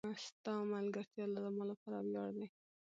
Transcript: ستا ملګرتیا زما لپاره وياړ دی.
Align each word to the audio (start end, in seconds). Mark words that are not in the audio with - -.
ستا 0.25 0.53
ملګرتیا 0.73 1.25
زما 1.43 1.63
لپاره 1.71 1.97
وياړ 2.01 2.29
دی. 2.39 2.47